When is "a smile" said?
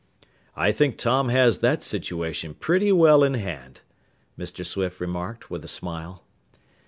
5.63-6.23